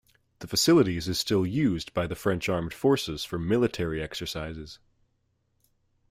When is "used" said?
1.45-1.93